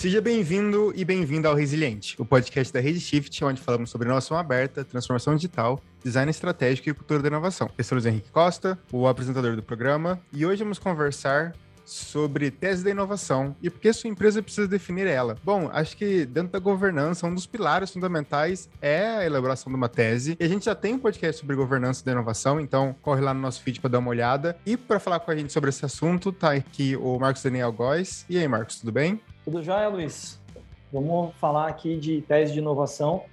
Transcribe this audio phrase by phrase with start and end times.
[0.00, 4.34] Seja bem-vindo e bem-vinda ao Resiliente, o podcast da Rede Shift, onde falamos sobre inovação
[4.34, 7.70] aberta, transformação digital, design estratégico e cultura da inovação.
[7.76, 11.54] Eu sou Luiz Henrique Costa, o apresentador do programa, e hoje vamos conversar
[11.90, 15.36] sobre tese da inovação e por que sua empresa precisa definir ela.
[15.44, 19.88] Bom, acho que dentro da governança, um dos pilares fundamentais é a elaboração de uma
[19.88, 20.36] tese.
[20.38, 23.40] E a gente já tem um podcast sobre governança da inovação, então corre lá no
[23.40, 24.56] nosso feed para dar uma olhada.
[24.64, 28.24] E para falar com a gente sobre esse assunto, tá aqui o Marcos Daniel Góes.
[28.28, 29.20] E aí, Marcos, tudo bem?
[29.44, 30.40] Tudo jóia, Luiz?
[30.92, 33.24] Vamos falar aqui de tese de inovação,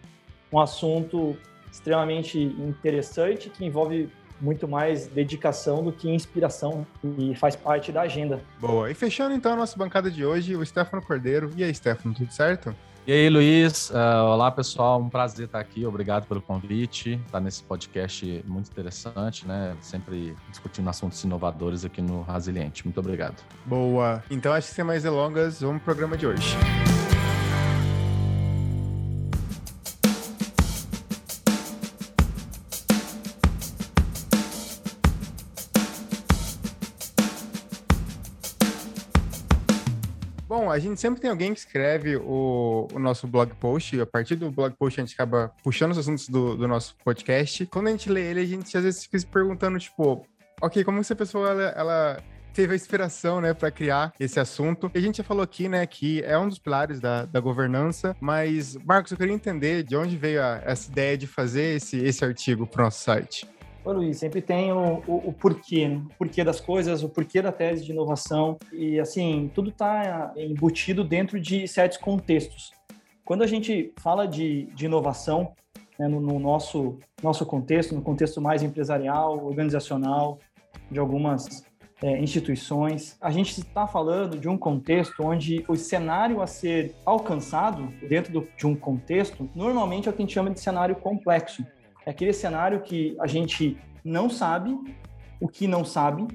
[0.51, 1.35] um assunto
[1.71, 6.85] extremamente interessante que envolve muito mais dedicação do que inspiração
[7.17, 8.41] e faz parte da agenda.
[8.59, 8.89] Boa.
[8.89, 11.51] E fechando então a nossa bancada de hoje, o Stefano Cordeiro.
[11.55, 12.75] E aí, Stefano, tudo certo?
[13.07, 13.89] E aí, Luiz.
[13.89, 14.99] Uh, olá, pessoal.
[14.99, 15.85] Um prazer estar aqui.
[15.85, 17.17] Obrigado pelo convite.
[17.25, 19.77] Estar nesse podcast muito interessante, né?
[19.79, 22.83] Sempre discutindo assuntos inovadores aqui no Resiliente.
[22.83, 23.41] Muito obrigado.
[23.65, 24.21] Boa.
[24.29, 26.57] Então, acho que sem mais delongas, vamos pro programa de hoje.
[26.57, 26.96] Bom,
[40.77, 43.99] a gente sempre tem alguém que escreve o, o, nosso blog post.
[43.99, 47.65] A partir do blog post, a gente acaba puxando os assuntos do, do nosso podcast.
[47.65, 50.23] Quando a gente lê ele, a gente às vezes fica se perguntando, tipo,
[50.61, 54.91] ok, como essa pessoa ela, ela teve a inspiração, né, para criar esse assunto.
[54.93, 58.15] E a gente já falou aqui, né, que é um dos pilares da, da governança,
[58.21, 62.23] mas, Marcos, eu queria entender de onde veio a, essa ideia de fazer esse, esse
[62.23, 63.47] artigo para o nosso site.
[63.87, 66.03] Ô Luiz, sempre tem o, o, o, porquê, né?
[66.09, 71.05] o porquê das coisas, o porquê da tese de inovação e assim, tudo está embutido
[71.05, 72.73] dentro de certos contextos.
[73.23, 75.53] Quando a gente fala de, de inovação,
[75.97, 80.37] né, no, no, nosso, nosso contexto, no contexto mais empresarial, organizacional,
[80.91, 81.63] de algumas
[82.03, 87.87] é, instituições, a gente está falando de um contexto onde o cenário a ser alcançado
[88.09, 91.65] dentro do, de um contexto, normalmente é o que a gente chama de cenário complexo.
[92.07, 94.79] É aquele cenário que a gente não sabe
[95.41, 96.25] o que não sabe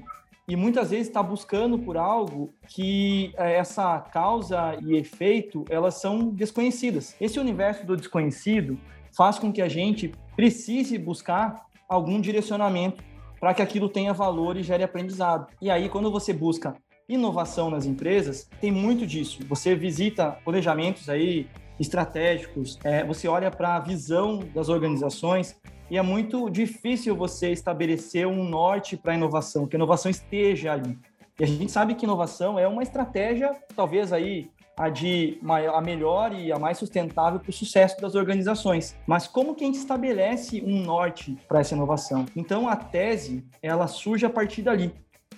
[0.47, 6.29] e muitas vezes está buscando por algo que é, essa causa e efeito elas são
[6.29, 7.15] desconhecidas.
[7.19, 8.77] Esse universo do desconhecido
[9.17, 13.03] faz com que a gente precise buscar algum direcionamento
[13.39, 15.47] para que aquilo tenha valor e gere aprendizado.
[15.59, 16.75] E aí, quando você busca
[17.09, 19.39] inovação nas empresas, tem muito disso.
[19.49, 21.47] Você visita planejamentos aí
[21.79, 25.55] estratégicos, é, você olha para a visão das organizações
[25.89, 30.73] e é muito difícil você estabelecer um norte para a inovação, que a inovação esteja
[30.73, 30.97] ali.
[31.39, 36.33] E a gente sabe que inovação é uma estratégia, talvez aí a de a melhor
[36.33, 38.95] e a mais sustentável para o sucesso das organizações.
[39.05, 42.25] Mas como que a gente estabelece um norte para essa inovação?
[42.35, 44.93] Então a tese ela surge a partir dali,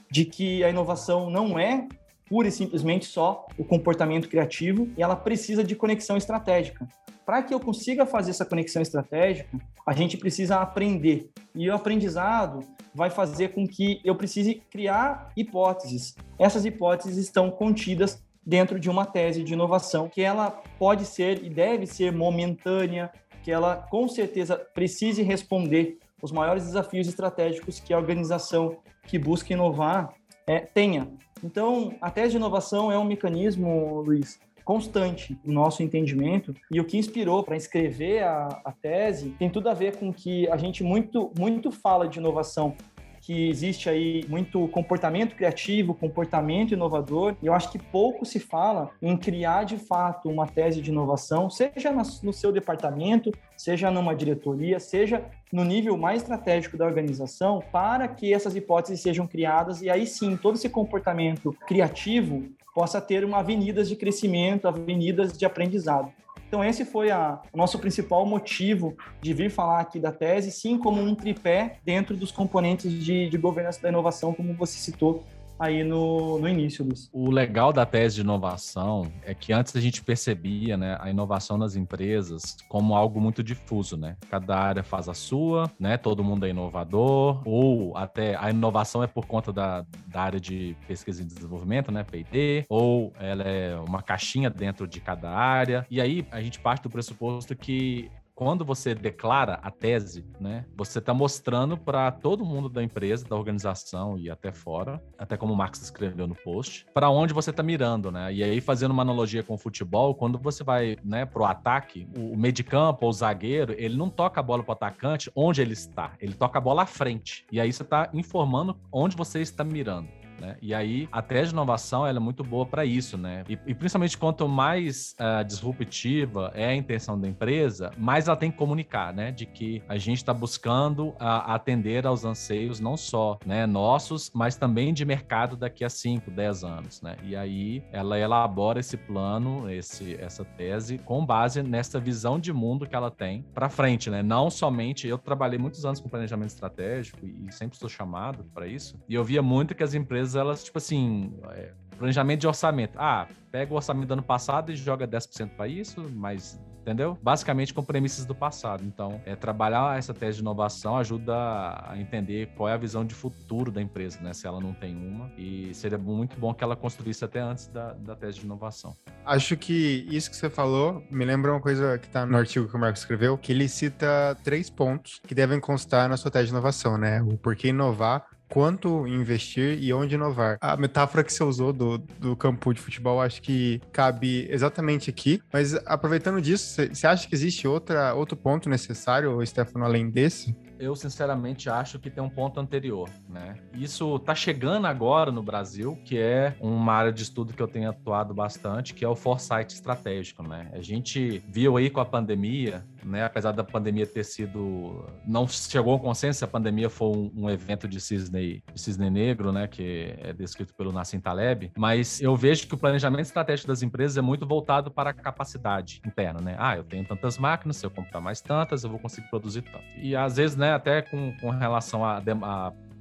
[0.09, 1.88] de que a inovação não é
[2.28, 6.88] pura e simplesmente só o comportamento criativo e ela precisa de conexão estratégica.
[7.25, 11.31] Para que eu consiga fazer essa conexão estratégica, a gente precisa aprender.
[11.56, 12.59] E o aprendizado
[12.94, 16.16] vai fazer com que eu precise criar hipóteses.
[16.38, 21.50] Essas hipóteses estão contidas dentro de uma tese de inovação, que ela pode ser e
[21.50, 23.12] deve ser momentânea,
[23.44, 29.52] que ela com certeza precise responder os maiores desafios estratégicos que a organização que busca
[29.52, 30.14] inovar
[30.47, 31.08] é, tenha.
[31.46, 36.56] Então, a tese de inovação é um mecanismo, Luiz, constante no nosso entendimento.
[36.72, 40.50] E o que inspirou para escrever a, a, tese tem tudo a ver com que
[40.50, 42.76] a gente muito muito fala de inovação
[43.25, 48.91] que existe aí muito comportamento criativo, comportamento inovador, e eu acho que pouco se fala
[49.02, 51.91] em criar de fato uma tese de inovação, seja
[52.22, 58.31] no seu departamento, seja numa diretoria, seja no nível mais estratégico da organização, para que
[58.31, 62.44] essas hipóteses sejam criadas e aí sim todo esse comportamento criativo
[62.75, 66.12] possa ter uma avenidas de crescimento, avenidas de aprendizado.
[66.56, 70.78] Então, esse foi a, o nosso principal motivo de vir falar aqui da tese, sim,
[70.78, 75.26] como um tripé dentro dos componentes de, de governança da inovação, como você citou
[75.59, 77.09] aí no, no início, Luiz.
[77.11, 81.57] O legal da tese de inovação é que antes a gente percebia né, a inovação
[81.57, 84.17] nas empresas como algo muito difuso, né?
[84.29, 85.97] Cada área faz a sua, né?
[85.97, 90.75] Todo mundo é inovador, ou até a inovação é por conta da, da área de
[90.87, 92.03] pesquisa e desenvolvimento, né?
[92.03, 95.85] P&D, ou ela é uma caixinha dentro de cada área.
[95.90, 100.99] E aí a gente parte do pressuposto que quando você declara a tese, né, você
[100.99, 105.55] está mostrando para todo mundo da empresa, da organização e até fora, até como o
[105.55, 108.34] Marx escreveu no post, para onde você está mirando, né?
[108.34, 112.35] E aí fazendo uma analogia com o futebol, quando você vai, né, pro ataque, o
[112.35, 115.73] meio de campo ou o zagueiro, ele não toca a bola pro atacante onde ele
[115.73, 117.46] está, ele toca a bola à frente.
[117.52, 120.25] E aí você está informando onde você está mirando.
[120.40, 120.58] Né?
[120.61, 123.43] E aí, a tese de inovação ela é muito boa para isso, né?
[123.47, 128.52] E, e, principalmente quanto mais uh, disruptiva é a intenção da empresa, mais ela tem
[128.52, 129.32] que comunicar, né?
[129.32, 134.55] De que a gente está buscando uh, atender aos anseios não só né, nossos, mas
[134.55, 137.16] também de mercado daqui a 5, 10 anos, né?
[137.23, 142.88] E aí ela elabora esse plano, esse, essa tese, com base nessa visão de mundo
[142.88, 144.22] que ela tem para frente, né?
[144.22, 148.99] Não somente eu trabalhei muitos anos com planejamento estratégico e sempre sou chamado para isso.
[149.08, 152.98] E eu via muito que as empresas elas tipo assim, é, planejamento de orçamento.
[152.98, 157.18] Ah, pega o orçamento do ano passado e joga 10% para isso, mas entendeu?
[157.22, 158.84] Basicamente com premissas do passado.
[158.86, 163.16] Então, é, trabalhar essa tese de inovação ajuda a entender qual é a visão de
[163.16, 164.34] futuro da empresa, né?
[164.34, 165.32] Se ela não tem uma.
[165.36, 168.96] E seria muito bom que ela construísse até antes da, da tese de inovação.
[169.26, 172.76] Acho que isso que você falou me lembra uma coisa que está no artigo que
[172.76, 176.52] o Marco escreveu, que ele cita três pontos que devem constar na sua tese de
[176.52, 177.20] inovação, né?
[177.24, 178.24] O porquê inovar,
[178.55, 180.57] quanto investir e onde inovar.
[180.61, 185.41] A metáfora que você usou do, do campo de futebol acho que cabe exatamente aqui,
[185.52, 190.55] mas aproveitando disso, você acha que existe outra, outro ponto necessário, Stefano, além desse?
[190.79, 193.55] eu sinceramente acho que tem um ponto anterior, né?
[193.73, 197.90] Isso está chegando agora no Brasil, que é uma área de estudo que eu tenho
[197.90, 200.69] atuado bastante, que é o foresight estratégico, né?
[200.73, 203.23] A gente viu aí com a pandemia, né?
[203.23, 207.87] Apesar da pandemia ter sido não chegou ao consenso, a pandemia foi um, um evento
[207.87, 209.67] de cisne, de cisne negro, né?
[209.67, 214.17] Que é descrito pelo Nassim Taleb, mas eu vejo que o planejamento estratégico das empresas
[214.17, 216.55] é muito voltado para a capacidade interna, né?
[216.57, 219.85] Ah, eu tenho tantas máquinas, se eu comprar mais tantas, eu vou conseguir produzir tanto.
[219.97, 220.73] E às vezes, né?
[220.73, 222.22] Até com, com relação a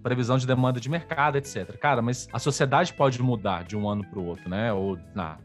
[0.05, 1.79] previsão de demanda de mercado, etc.
[1.79, 4.71] Cara, mas a sociedade pode mudar de um ano para o outro, né?
[4.71, 4.99] Ou,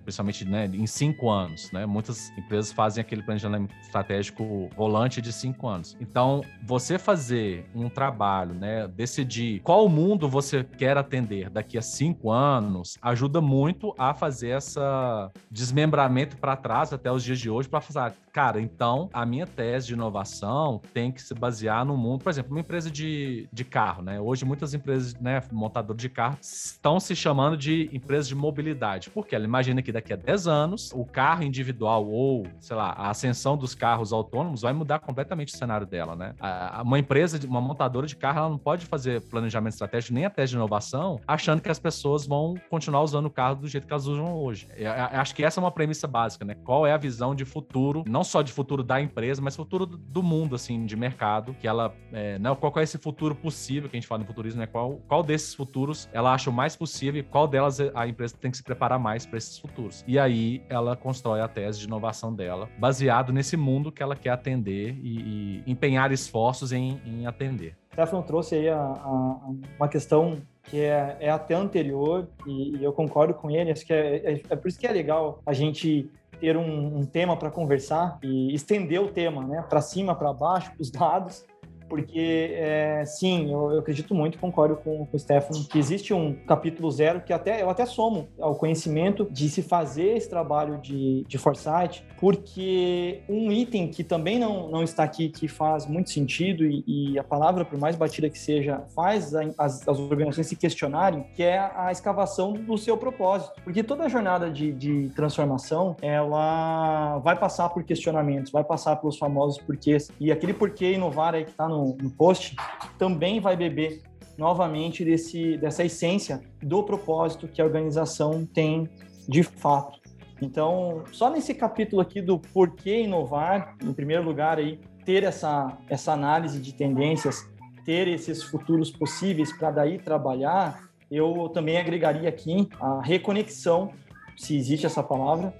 [0.03, 1.85] principalmente né, em cinco anos, né?
[1.85, 5.95] Muitas empresas fazem aquele planejamento estratégico volante de cinco anos.
[6.01, 8.85] Então, você fazer um trabalho, né?
[8.89, 15.31] Decidir qual mundo você quer atender daqui a cinco anos, ajuda muito a fazer essa
[15.50, 19.88] desmembramento para trás até os dias de hoje para fazer, cara, então a minha tese
[19.88, 24.02] de inovação tem que se basear no mundo, por exemplo, uma empresa de, de carro,
[24.02, 24.20] né?
[24.20, 29.10] Hoje muitas empresas, né, montadoras de carro, estão se chamando de empresas de mobilidade.
[29.10, 33.10] Porque ela imagina que daqui a 10 anos, o carro individual ou, sei lá, a
[33.10, 36.36] ascensão dos carros autônomos vai mudar completamente o cenário dela, né?
[36.84, 40.56] Uma empresa, uma montadora de carro, ela não pode fazer planejamento estratégico nem até de
[40.56, 44.34] inovação, achando que as pessoas vão continuar usando o carro do jeito que elas usam
[44.36, 44.68] hoje.
[44.76, 46.56] Eu acho que essa é uma premissa básica, né?
[46.56, 50.24] Qual é a visão de futuro, não só de futuro da empresa, mas futuro do
[50.24, 52.56] mundo, assim, de mercado, que ela, é, né?
[52.56, 54.68] qual é esse futuro possível que a gente fala no futurismo, né?
[54.68, 58.51] Qual, qual desses futuros ela acha o mais possível e qual delas a empresa tem
[58.51, 60.04] que se preparar mais para esses futuros.
[60.07, 64.31] E aí ela constrói a tese de inovação dela, baseado nesse mundo que ela quer
[64.31, 67.75] atender e, e empenhar esforços em, em atender.
[67.94, 69.39] Stefan trouxe aí a, a,
[69.77, 73.71] uma questão que é, é até anterior e, e, eu concordo com ele.
[73.71, 77.06] Acho que é, é, é, por isso que é legal a gente ter um, um
[77.06, 81.45] tema para conversar e estender o tema, né, para cima, para baixo, os dados
[81.89, 86.33] porque é, sim, eu, eu, acredito muito, concordo com, com o Stefano, que existe um
[86.45, 91.25] capítulo zero que até eu até somo ao conhecimento de se fazer esse trabalho de,
[91.27, 96.63] de foresight, porque um item que também não, não está aqui, que faz muito sentido,
[96.63, 101.23] e, e a palavra, por mais batida que seja, faz as, as organizações se questionarem,
[101.35, 103.54] que é a escavação do seu propósito.
[103.64, 109.18] Porque toda a jornada de, de transformação, ela vai passar por questionamentos, vai passar pelos
[109.18, 112.56] famosos porquês, e aquele porquê inovar aí que está no no, no post,
[112.98, 114.02] também vai beber
[114.38, 118.90] novamente desse, dessa essência do propósito que a organização tem
[119.28, 120.00] de fato.
[120.42, 126.14] Então, só nesse capítulo aqui do porquê inovar, em primeiro lugar aí, ter essa, essa
[126.14, 127.45] análise de tendências,
[127.83, 133.92] ter esses futuros possíveis para daí trabalhar, eu também agregaria aqui a reconexão,
[134.38, 135.54] se existe essa palavra,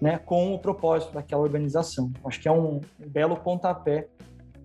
[0.00, 2.10] né, com o propósito daquela organização.
[2.24, 4.08] Acho que é um belo pontapé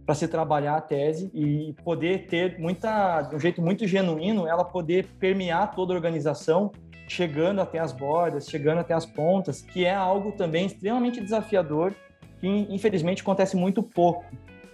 [0.08, 4.64] para se trabalhar a tese e poder ter muita, de um jeito muito genuíno, ela
[4.64, 6.72] poder permear toda a organização,
[7.10, 11.94] chegando até as bordas, chegando até as pontas, que é algo também extremamente desafiador,
[12.40, 14.24] que infelizmente acontece muito pouco.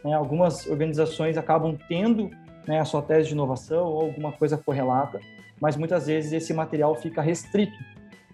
[0.05, 0.13] Né?
[0.13, 2.29] Algumas organizações acabam tendo
[2.67, 5.19] né, a sua tese de inovação ou alguma coisa correlata,
[5.59, 7.73] mas muitas vezes esse material fica restrito.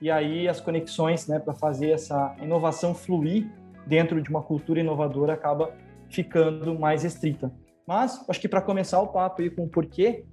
[0.01, 3.47] E aí as conexões né, para fazer essa inovação fluir
[3.87, 5.73] dentro de uma cultura inovadora acaba
[6.09, 7.51] ficando mais restrita.
[7.87, 10.25] Mas acho que para começar o papo aí com o porquê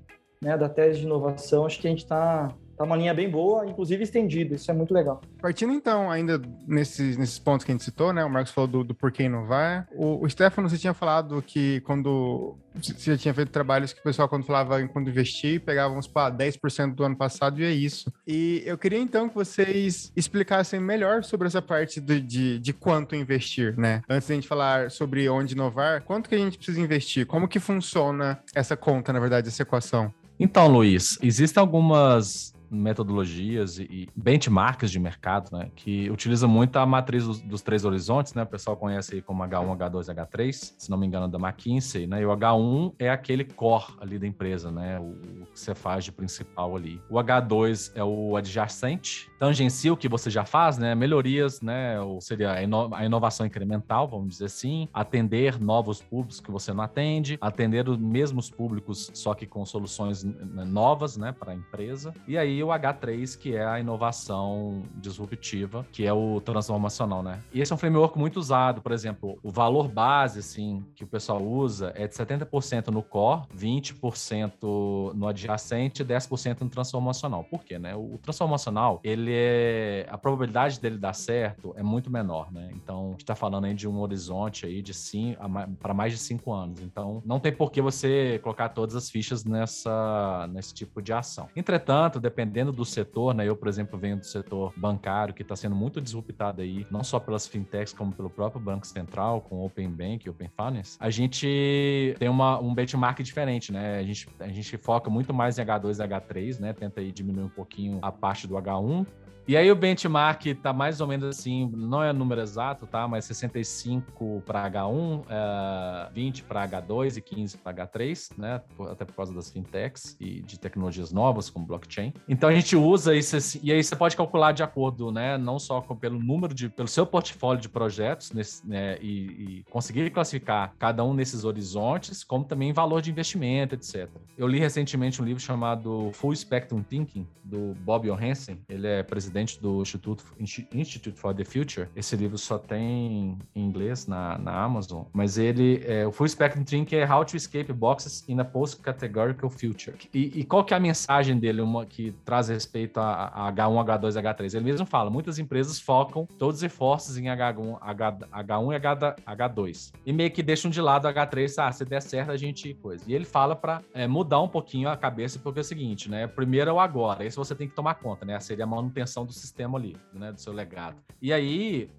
[0.43, 3.67] né, da tese de inovação, acho que a gente está tá uma linha bem boa,
[3.67, 5.21] inclusive estendida, isso é muito legal.
[5.41, 8.25] Partindo então, ainda nesses, nesses pontos que a gente citou, né?
[8.25, 9.89] O Marcos falou do, do porquê inovar.
[9.95, 14.03] O, o Stefano, você tinha falado que quando você já tinha feito trabalhos que o
[14.03, 17.71] pessoal, quando falava em quando investir, pegava, vamos para 10% do ano passado e é
[17.71, 18.13] isso.
[18.27, 23.17] E eu queria então que vocês explicassem melhor sobre essa parte de, de, de quanto
[23.17, 24.03] investir, né?
[24.09, 27.27] Antes de a gente falar sobre onde inovar, quanto que a gente precisa investir?
[27.27, 30.13] Como que funciona essa conta, na verdade, essa equação?
[30.39, 37.25] Então, Luiz, existem algumas metodologias e benchmarks de mercado, né, que utiliza muito a matriz
[37.25, 40.99] dos, dos, três horizontes, né, o pessoal conhece aí como H1, H2, H3, se não
[40.99, 44.99] me engano da McKinsey, né, e o H1 é aquele core ali da empresa, né,
[44.99, 45.11] o,
[45.43, 47.01] o que você faz de principal ali.
[47.09, 52.21] O H2 é o adjacente, tangencia o que você já faz, né, melhorias, né, ou
[52.21, 56.85] seria a, ino a inovação incremental, vamos dizer assim, atender novos públicos que você não
[56.85, 62.37] atende, atender os mesmos públicos, só que com soluções novas, né, para a empresa, e
[62.37, 67.41] aí o H3, que é a inovação disruptiva, que é o transformacional, né?
[67.53, 71.07] E esse é um framework muito usado, por exemplo, o valor base, assim, que o
[71.07, 77.45] pessoal usa é de 70% no core, 20% no adjacente e 10% no transformacional.
[77.45, 77.95] Por quê, né?
[77.95, 80.07] O transformacional, ele é...
[80.09, 82.71] a probabilidade dele dar certo é muito menor, né?
[82.75, 85.41] Então, a gente tá falando aí de um horizonte aí de cinco,
[85.81, 86.81] para mais de cinco anos.
[86.81, 91.49] Então, não tem por que você colocar todas as fichas nessa, nesse tipo de ação.
[91.55, 93.47] Entretanto, dependendo dependendo do setor, né?
[93.47, 97.19] Eu, por exemplo, venho do setor bancário, que está sendo muito disruptado aí, não só
[97.19, 100.97] pelas fintechs, como pelo próprio Banco Central, com Open Bank Open Finance.
[101.01, 103.99] A gente tem uma, um benchmark diferente, né?
[103.99, 106.73] A gente, a gente foca muito mais em H2 e H3, né?
[106.73, 109.07] Tenta aí diminuir um pouquinho a parte do H1
[109.49, 113.07] e aí o benchmark tá mais ou menos assim, não é o número exato, tá?
[113.07, 118.61] Mas 65 para H1, é, 20 para H2 e 15 para H3, né?
[118.91, 122.13] Até por causa das fintechs e de tecnologias novas como blockchain.
[122.29, 125.39] Então a gente usa isso assim, e aí você pode calcular de acordo, né?
[125.39, 128.99] Não só com, pelo número de, pelo seu portfólio de projetos, nesse, né?
[129.01, 134.09] E, e conseguir classificar cada um nesses horizontes, como também valor de investimento, etc.
[134.37, 138.61] Eu li recentemente um livro chamado Full Spectrum Thinking do Bob Johansen.
[138.69, 140.25] Ele é presidente presidente do Instituto,
[140.73, 141.89] Institute for the Future.
[141.95, 146.65] Esse livro só tem em inglês na, na Amazon, mas ele, é, o Full Spectrum
[146.65, 149.97] Thinking é How to Escape Boxes in a Post-Categorical Future.
[150.15, 153.85] E, e, qual que é a mensagem dele, uma que traz respeito a, a H1,
[153.85, 154.55] H2, H3?
[154.55, 159.17] Ele mesmo fala, muitas empresas focam todos os esforços em H1, H, H1 e H,
[159.27, 159.93] H2.
[160.07, 163.05] E meio que deixam de lado H3, ah, se der certo a gente coisa.
[163.07, 166.27] E ele fala para é, mudar um pouquinho a cabeça, porque é o seguinte, né?
[166.27, 168.39] Primeiro é o agora, esse você tem que tomar conta, né?
[168.41, 170.97] Seria a manutenção do sistema ali, né, do seu legado.
[171.21, 171.91] E aí,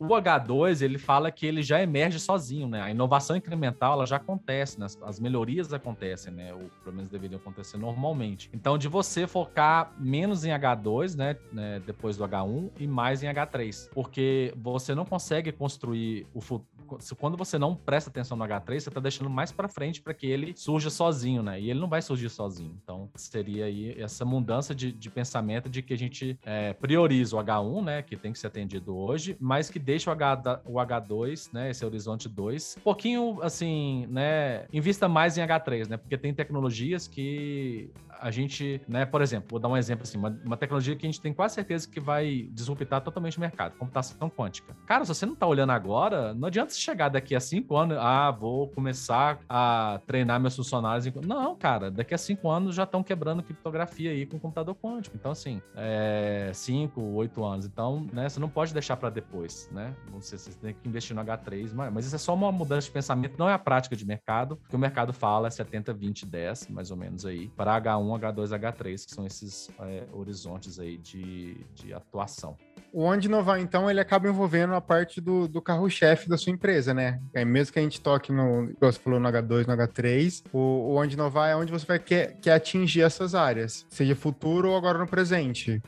[0.00, 2.80] o H2 ele fala que ele já emerge sozinho, né?
[2.80, 4.86] A inovação incremental ela já acontece, né?
[5.02, 6.54] as melhorias acontecem, né?
[6.54, 8.50] Ou pelo menos deveriam acontecer normalmente.
[8.52, 11.36] Então, de você focar menos em H2, né?
[11.52, 11.80] né?
[11.84, 16.70] Depois do H1 e mais em H3, porque você não consegue construir o futuro
[17.18, 20.26] quando você não presta atenção no H3, você está deixando mais para frente para que
[20.26, 21.60] ele surja sozinho, né?
[21.60, 22.76] E ele não vai surgir sozinho.
[22.82, 27.38] Então, seria aí essa mudança de, de pensamento de que a gente é, prioriza o
[27.38, 28.02] H1, né?
[28.02, 31.70] Que tem que ser atendido hoje, mas que deixa o, H, o H2, né?
[31.70, 34.66] Esse horizonte 2, um pouquinho assim, né?
[34.72, 35.96] Invista mais em H3, né?
[35.96, 40.38] Porque tem tecnologias que a gente, né, por exemplo, vou dar um exemplo assim, uma,
[40.44, 44.28] uma, tecnologia que a gente tem quase certeza que vai disruptar totalmente o mercado, computação
[44.28, 44.76] quântica.
[44.86, 47.96] Cara, se você não tá olhando agora, não adianta você chegar daqui a cinco anos,
[47.98, 51.06] ah, vou começar a treinar meus funcionários.
[51.06, 51.12] Em...
[51.26, 55.16] Não, cara, daqui a cinco anos já estão quebrando criptografia aí com computador quântico.
[55.16, 57.64] Então, assim, é, cinco, oito anos.
[57.64, 59.79] Então, né, você não pode deixar para depois, né?
[60.12, 63.38] Você, você tem que investir no H3, mas, isso é só uma mudança de pensamento,
[63.38, 66.90] não é a prática de mercado, que o mercado fala é 70, 20, 10, mais
[66.90, 71.92] ou menos aí, para H1 H2, H3, que são esses é, horizontes aí de, de
[71.92, 72.56] atuação.
[72.92, 76.92] O Onde Inovar, então, ele acaba envolvendo a parte do, do carro-chefe da sua empresa,
[76.92, 77.20] né?
[77.32, 80.96] É, mesmo que a gente toque no, você falou, no H2, no H3, o, o
[80.96, 84.98] Onde Inovar é onde você vai quer, quer atingir essas áreas, seja futuro ou agora
[84.98, 85.80] no presente.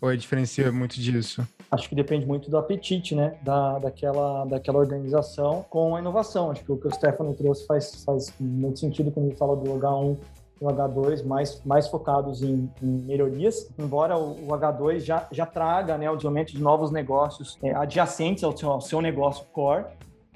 [0.00, 1.46] Ou diferencia muito disso?
[1.70, 6.50] Acho que depende muito do apetite, né, da, daquela, daquela organização com a inovação.
[6.50, 9.70] Acho que o que o Stefano trouxe faz, faz muito sentido quando ele fala do
[9.72, 10.16] H1
[10.60, 15.96] o H2 mais, mais focados em, em melhorias, embora o, o, H2 já, já traga
[15.96, 19.84] né, o desenvolvimento de novos negócios é, adjacentes ao seu, ao seu negócio core,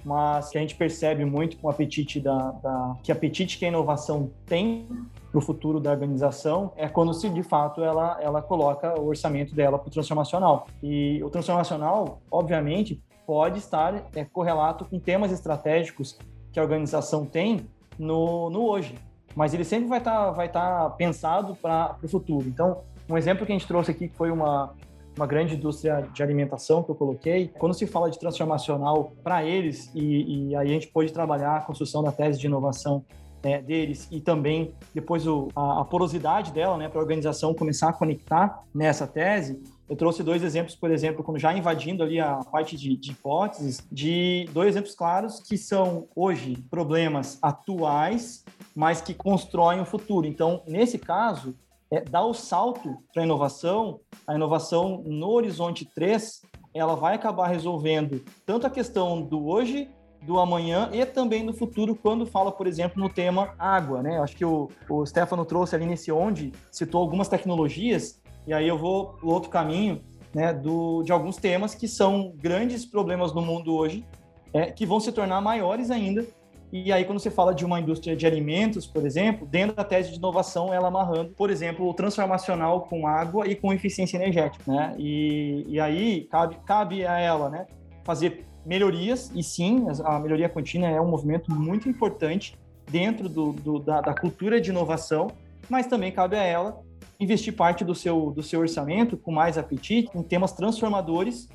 [0.04, 3.68] mas que a gente percebe muito com o apetite da, da que apetite que a
[3.68, 4.86] inovação tem
[5.32, 9.54] para o futuro da organização é quando se de fato ela ela coloca o orçamento
[9.54, 16.18] dela para o transformacional e o transformacional obviamente pode estar é, correlato com temas estratégicos
[16.52, 17.66] que a organização tem
[17.98, 18.94] no, no hoje
[19.34, 22.46] mas ele sempre vai estar tá, vai tá pensado para o futuro.
[22.48, 24.74] Então, Um exemplo que a gente trouxe aqui que foi uma,
[25.16, 27.48] uma grande indústria de alimentação que eu coloquei.
[27.48, 31.60] Quando se fala de transformacional para eles, e, e, aí a gente pode trabalhar a
[31.60, 33.04] construção da tese de inovação
[33.42, 37.88] é, deles e também depois o, a, a, porosidade dela, né, para a organização começar
[37.88, 39.62] a conectar nessa tese.
[39.88, 43.86] Eu trouxe dois exemplos, por exemplo, como já invadindo ali a parte de, de hipóteses,
[43.90, 48.44] de dois exemplos claros que são hoje problemas atuais,
[48.74, 50.26] mas que constroem o futuro.
[50.26, 51.54] Então, nesse caso,
[51.90, 56.40] é, o salto para a inovação, a inovação no horizonte 3,
[56.72, 59.90] ela vai acabar resolvendo tanto a questão do hoje
[60.22, 64.18] do amanhã e também do futuro, quando fala, por exemplo, no tema água, né?
[64.20, 68.78] Acho que o, o Stefano trouxe ali nesse onde, citou algumas tecnologias, e aí eu
[68.78, 70.00] vou no outro caminho,
[70.34, 74.04] né, do, de alguns temas que são grandes problemas no mundo hoje,
[74.52, 76.24] é, que vão se tornar maiores ainda.
[76.72, 80.10] E aí, quando você fala de uma indústria de alimentos, por exemplo, dentro da tese
[80.10, 84.94] de inovação, ela amarrando, por exemplo, o transformacional com água e com eficiência energética, né?
[84.98, 87.66] E, e aí, cabe, cabe a ela, né,
[88.04, 92.56] fazer melhorias, e sim, a melhoria contínua é um movimento muito importante
[92.90, 95.28] dentro do, do da, da, cultura de inovação,
[95.68, 96.80] mas também cabe a ela
[97.18, 101.48] investir parte do seu, do seu orçamento com mais apetite em temas transformadores,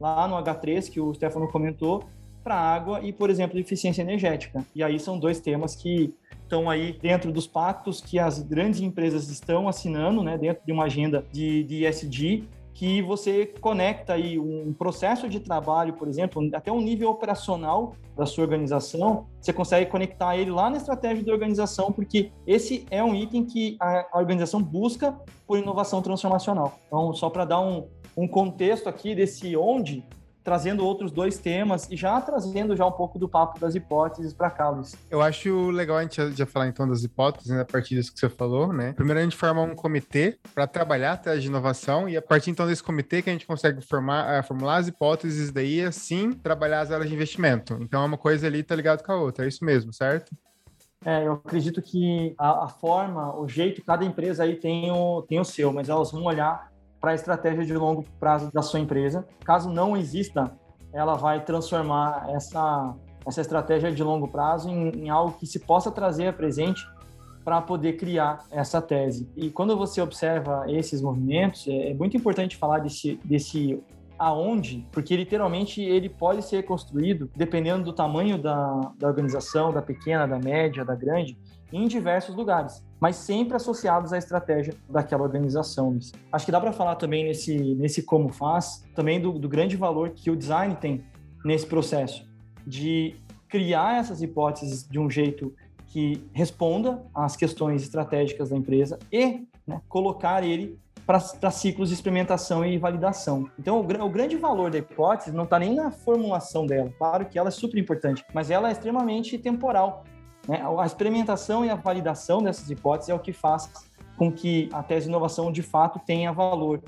[0.00, 2.04] lá no H3, que o Stefano comentou,
[2.42, 4.64] para água e, por exemplo, eficiência energética.
[4.74, 9.30] E aí são dois temas que estão aí dentro dos pactos que as grandes empresas
[9.30, 12.44] estão assinando, né, dentro de uma agenda de, de ESG,
[12.74, 18.26] que você conecta aí um processo de trabalho, por exemplo, até um nível operacional da
[18.26, 23.14] sua organização, você consegue conectar ele lá na estratégia da organização, porque esse é um
[23.14, 25.16] item que a organização busca
[25.46, 26.78] por inovação transformacional.
[26.88, 30.04] Então, só para dar um, um contexto aqui desse onde,
[30.44, 34.50] trazendo outros dois temas e já trazendo já um pouco do papo das hipóteses para
[34.50, 34.94] cá, Luiz.
[35.10, 38.20] Eu acho legal a gente já falar então das hipóteses, né, a partir disso que
[38.20, 38.92] você falou, né?
[38.92, 42.50] Primeiro a gente forma um comitê para trabalhar a tese de inovação e a partir
[42.50, 46.82] então desse comitê que a gente consegue formar, uh, formular as hipóteses daí assim trabalhar
[46.82, 47.78] as áreas de investimento.
[47.80, 50.36] Então é uma coisa ali tá ligado com a outra, é isso mesmo, certo?
[51.06, 55.38] É, eu acredito que a, a, forma, o jeito, cada empresa aí tem o, tem
[55.38, 56.72] o seu, mas elas vão olhar
[57.04, 59.28] para a estratégia de longo prazo da sua empresa.
[59.44, 60.50] Caso não exista,
[60.90, 62.94] ela vai transformar essa,
[63.26, 66.88] essa estratégia de longo prazo em, em algo que se possa trazer a presente
[67.44, 69.28] para poder criar essa tese.
[69.36, 73.78] E quando você observa esses movimentos, é, é muito importante falar desse, desse
[74.18, 80.26] aonde, porque literalmente ele pode ser construído dependendo do tamanho da, da organização, da pequena,
[80.26, 81.36] da média, da grande,
[81.74, 85.98] em diversos lugares, mas sempre associados à estratégia daquela organização.
[86.30, 90.10] Acho que dá para falar também nesse, nesse como faz, também do, do grande valor
[90.10, 91.04] que o design tem
[91.44, 92.24] nesse processo
[92.64, 93.16] de
[93.48, 95.52] criar essas hipóteses de um jeito
[95.88, 102.64] que responda às questões estratégicas da empresa e né, colocar ele para ciclos de experimentação
[102.64, 103.50] e validação.
[103.58, 107.38] Então, o, o grande valor da hipótese não está nem na formulação dela, claro que
[107.38, 110.04] ela é super importante, mas ela é extremamente temporal.
[110.48, 110.62] Né?
[110.78, 113.70] A experimentação e a validação dessas hipóteses é o que faz
[114.16, 116.82] com que a tese de inovação de fato tenha valor.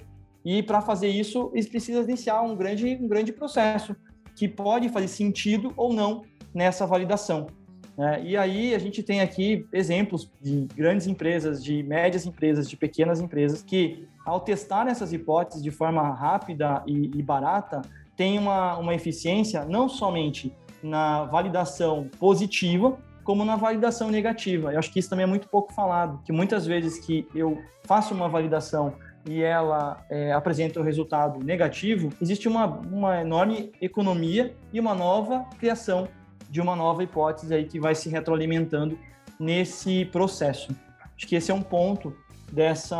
[0.44, 3.96] E para fazer isso, eles precisam iniciar um grande, um grande processo
[4.36, 6.22] que pode fazer sentido ou não
[6.54, 7.48] nessa validação.
[7.96, 8.22] Né?
[8.22, 13.20] E aí a gente tem aqui exemplos de grandes empresas, de médias empresas, de pequenas
[13.20, 17.82] empresas que, ao testar essas hipóteses de forma rápida e, e barata,
[18.14, 24.72] tem uma, uma eficiência não somente na validação positiva, como na validação negativa.
[24.72, 28.14] Eu acho que isso também é muito pouco falado, que muitas vezes que eu faço
[28.14, 28.94] uma validação
[29.28, 34.94] e ela é, apresenta o um resultado negativo, existe uma, uma enorme economia e uma
[34.94, 36.08] nova criação
[36.48, 38.96] de uma nova hipótese aí que vai se retroalimentando
[39.40, 40.72] nesse processo.
[41.16, 42.16] Acho que esse é um ponto
[42.56, 42.96] dessa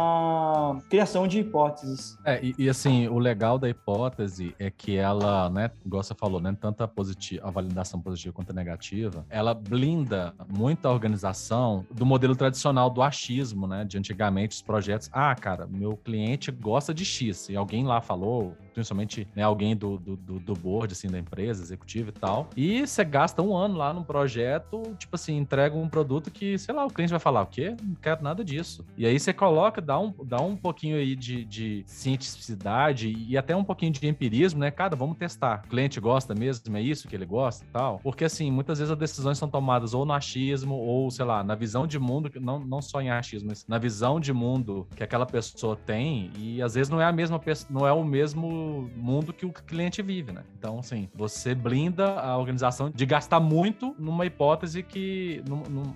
[0.91, 2.19] criação de hipóteses.
[2.27, 6.39] É, e, e, assim, o legal da hipótese é que ela, né, igual você falou,
[6.39, 11.87] né, tanto a, positiva, a validação positiva quanto a negativa, ela blinda muito a organização
[11.91, 16.93] do modelo tradicional do achismo, né, de antigamente os projetos, ah, cara, meu cliente gosta
[16.93, 21.19] de X, e alguém lá falou, principalmente né, alguém do, do, do board, assim, da
[21.19, 25.75] empresa, executivo e tal, e você gasta um ano lá num projeto, tipo assim, entrega
[25.75, 27.75] um produto que, sei lá, o cliente vai falar, o quê?
[27.83, 28.85] Não quero nada disso.
[28.97, 33.57] E aí você coloca, dá um, dá um pouquinho aí de, de cientificidade e até
[33.57, 34.71] um pouquinho de empirismo, né?
[34.71, 35.63] Cara, vamos testar.
[35.65, 37.99] O cliente gosta mesmo, é isso que ele gosta e tal.
[38.03, 41.55] Porque, assim, muitas vezes as decisões são tomadas ou no achismo ou, sei lá, na
[41.55, 45.25] visão de mundo, não, não só em achismo, mas na visão de mundo que aquela
[45.25, 49.47] pessoa tem e às vezes não é a mesma não é o mesmo mundo que
[49.47, 50.45] o cliente vive, né?
[50.59, 55.43] Então, assim, você blinda a organização de gastar muito numa hipótese que,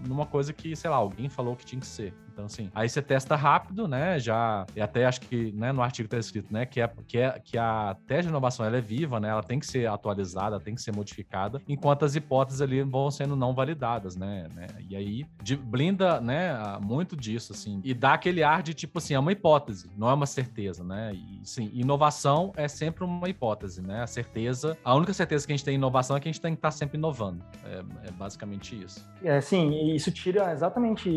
[0.07, 2.15] numa coisa que, sei lá, alguém falou que tinha que ser.
[2.40, 4.18] Então, assim, aí você testa rápido, né?
[4.18, 6.64] Já, e até acho que né, no artigo está escrito, né?
[6.64, 9.29] Que, é, que, é, que a tese de inovação ela é viva, né?
[9.29, 13.37] Ela tem que ser atualizada, tem que ser modificada, enquanto as hipóteses ali vão sendo
[13.37, 14.48] não validadas, né?
[14.55, 14.68] né?
[14.88, 16.57] E aí de, blinda, né?
[16.81, 20.14] Muito disso, assim, e dá aquele ar de tipo assim, é uma hipótese, não é
[20.14, 21.12] uma certeza, né?
[21.12, 24.03] E sim, inovação é sempre uma hipótese, né?
[24.03, 26.40] A certeza, a única certeza que a gente tem em inovação é que a gente
[26.40, 27.44] tem que estar tá sempre inovando.
[27.64, 29.07] É, é basicamente isso.
[29.22, 31.11] É, sim, isso tira exatamente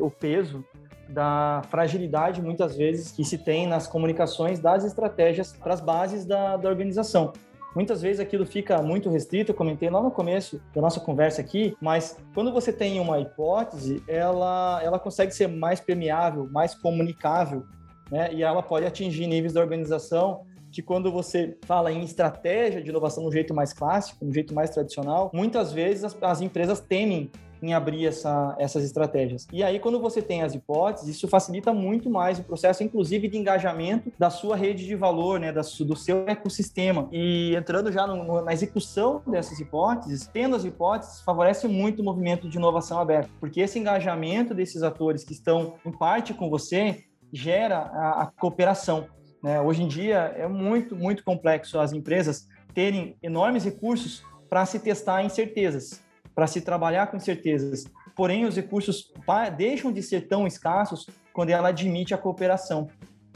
[0.00, 0.64] o peso
[1.08, 6.56] da fragilidade, muitas vezes, que se tem nas comunicações das estratégias para as bases da,
[6.56, 7.32] da organização.
[7.74, 11.76] Muitas vezes aquilo fica muito restrito, eu comentei lá no começo da nossa conversa aqui,
[11.80, 17.64] mas quando você tem uma hipótese, ela, ela consegue ser mais permeável, mais comunicável,
[18.10, 18.32] né?
[18.32, 23.24] e ela pode atingir níveis da organização que quando você fala em estratégia de inovação
[23.24, 27.30] no jeito mais clássico, no jeito mais tradicional, muitas vezes as, as empresas temem
[27.62, 29.46] em abrir essa, essas estratégias.
[29.52, 33.36] E aí, quando você tem as hipóteses, isso facilita muito mais o processo, inclusive de
[33.36, 37.08] engajamento da sua rede de valor, né, da, do seu ecossistema.
[37.12, 42.48] E entrando já no, na execução dessas hipóteses, tendo as hipóteses, favorece muito o movimento
[42.48, 47.78] de inovação aberta, porque esse engajamento desses atores que estão em parte com você gera
[47.78, 49.06] a, a cooperação.
[49.42, 49.60] Né?
[49.60, 55.22] Hoje em dia é muito, muito complexo as empresas terem enormes recursos para se testar
[55.22, 56.02] incertezas
[56.38, 57.84] para se trabalhar com incertezas.
[58.14, 59.12] Porém, os recursos
[59.56, 62.86] deixam de ser tão escassos quando ela admite a cooperação.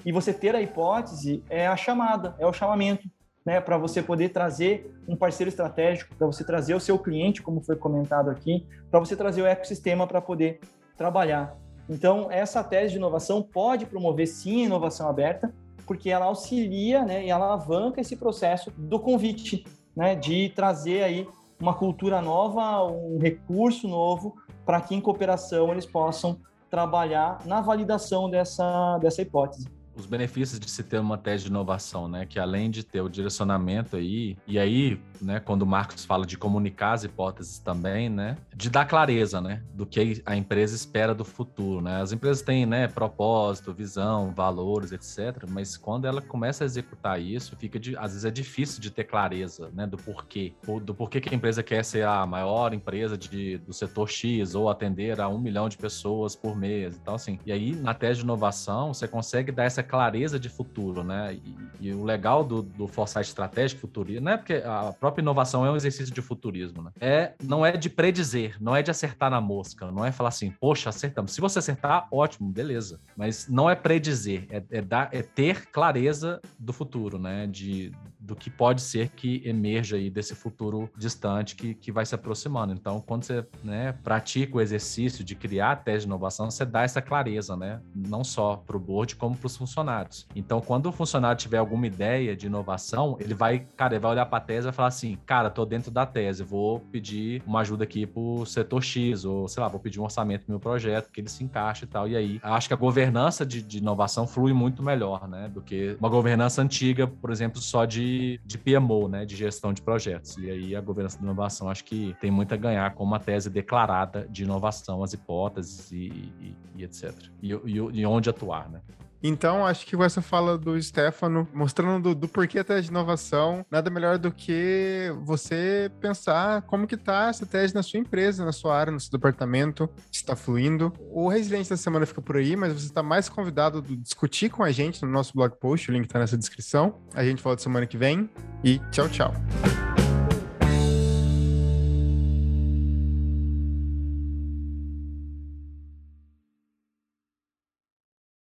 [0.07, 3.11] E você ter a hipótese é a chamada, é o chamamento,
[3.45, 7.61] né, para você poder trazer um parceiro estratégico, para você trazer o seu cliente, como
[7.61, 10.61] foi comentado aqui, para você trazer o ecossistema para poder
[10.97, 11.57] trabalhar.
[11.89, 15.53] Então, essa tese de inovação pode promover sim a inovação aberta,
[15.89, 19.65] porque ela auxilia né, e ela alavanca esse processo do convite,
[19.97, 21.27] né, de trazer aí
[21.63, 28.29] uma cultura nova, um recurso novo, para que em cooperação eles possam trabalhar na validação
[28.29, 32.27] dessa, dessa hipótese os benefícios de se ter uma tese de inovação, né?
[32.27, 36.37] Que além de ter o direcionamento aí, e aí, né, quando o Marcos fala de
[36.37, 38.37] comunicar as hipóteses também, né?
[38.55, 39.63] De dar clareza, né?
[39.75, 42.01] Do que a empresa espera do futuro, né?
[42.01, 45.45] As empresas têm, né, propósito, visão, valores, etc.
[45.49, 49.05] Mas quando ela começa a executar isso, fica de, às vezes é difícil de ter
[49.05, 49.87] clareza, né?
[49.87, 50.55] Do porquê.
[50.83, 54.69] Do porquê que a empresa quer ser a maior empresa de, do setor X ou
[54.69, 56.97] atender a um milhão de pessoas por mês.
[57.01, 60.49] Então, assim, e aí na tese de inovação, você consegue dar essa essa clareza de
[60.49, 61.35] futuro, né?
[61.35, 65.67] E, e o legal do, do foresight estratégico futurista, não é porque a própria inovação
[65.67, 66.93] é um exercício de futurismo, né?
[67.01, 70.51] É, não é de predizer, não é de acertar na mosca, não é falar assim,
[70.51, 71.33] poxa, acertamos.
[71.33, 73.01] Se você acertar, ótimo, beleza.
[73.17, 77.47] Mas não é predizer, é, é, dar, é ter clareza do futuro, né?
[77.47, 77.93] De,
[78.23, 82.73] do que pode ser que emerja aí desse futuro distante que, que vai se aproximando.
[82.73, 87.03] Então, quando você né, pratica o exercício de criar tese de inovação, você dá essa
[87.03, 87.81] clareza, né?
[87.95, 90.27] Não só para o board, como para os funcionários.
[90.37, 94.27] Então, quando o funcionário tiver alguma ideia de inovação, ele vai, cara, ele vai olhar
[94.27, 97.61] para a tese e vai falar assim, cara, tô dentro da tese, vou pedir uma
[97.61, 101.11] ajuda aqui pro setor X, ou sei lá, vou pedir um orçamento pro meu projeto,
[101.11, 102.07] que ele se encaixe e tal.
[102.09, 105.49] E aí, acho que a governança de, de inovação flui muito melhor, né?
[105.49, 108.12] Do que uma governança antiga, por exemplo, só de
[108.45, 110.37] de, PMO, né, de gestão de projetos.
[110.39, 113.51] E aí a governança de inovação acho que tem muito a ganhar com uma tese
[113.51, 117.13] declarada de inovação, as hipóteses e, e, e etc.
[117.43, 118.81] E, e, onde atuar, né?
[119.23, 123.65] Então, acho que com essa fala do Stefano, mostrando do, do porquê até de inovação,
[123.71, 128.53] nada melhor do que você pensar como que tá essa tese na sua empresa, na
[128.53, 130.93] sua área, no seu departamento, se está fluindo.
[131.11, 134.65] O Resiliente da semana fica por aí, mas você está mais convidado a discutir com
[134.65, 137.01] a gente no nosso blog post, o link está nessa descrição.
[137.15, 138.29] A gente volta semana que vem
[138.65, 139.92] e tchau, tchau.